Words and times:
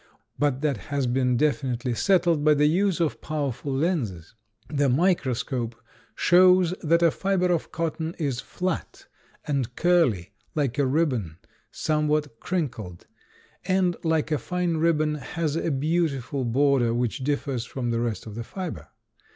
But 0.39 0.61
that 0.61 0.77
has 0.77 1.05
been 1.05 1.37
definitely 1.37 1.93
settled 1.93 2.43
by 2.43 2.55
the 2.55 2.65
use 2.65 2.99
of 2.99 3.21
powerful 3.21 3.71
lenses. 3.71 4.33
The 4.67 4.89
microscope 4.89 5.75
shows 6.15 6.73
that 6.81 7.03
a 7.03 7.11
fiber 7.11 7.51
of 7.53 7.71
cotton 7.71 8.15
is 8.17 8.39
flat 8.39 9.05
and 9.45 9.75
curly 9.75 10.31
like 10.55 10.79
a 10.79 10.87
ribbon 10.87 11.37
somewhat 11.69 12.39
crinkled, 12.39 13.05
and, 13.63 13.95
like 14.03 14.31
a 14.31 14.39
fine 14.39 14.77
ribbon, 14.77 15.13
has 15.13 15.55
a 15.55 15.69
beautiful 15.69 16.45
border 16.45 16.95
which 16.95 17.19
differs 17.23 17.65
from 17.65 17.91
the 17.91 17.99
rest 17.99 18.25
of 18.25 18.33
the 18.33 18.43
fiber. 18.43 18.87